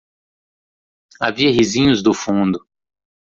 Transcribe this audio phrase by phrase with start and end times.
[1.21, 2.65] Havia risinhos do fundo.